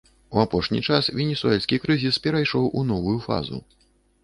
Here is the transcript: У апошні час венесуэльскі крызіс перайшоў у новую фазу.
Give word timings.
У 0.35 0.39
апошні 0.43 0.79
час 0.87 1.09
венесуэльскі 1.19 1.79
крызіс 1.85 2.19
перайшоў 2.25 2.67
у 2.81 2.85
новую 2.95 3.17
фазу. 3.29 3.63